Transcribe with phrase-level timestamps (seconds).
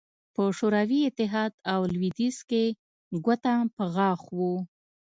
[0.33, 2.65] په شوروي اتحاد او لوېدیځ کې
[3.25, 4.53] ګوته په غاښ وو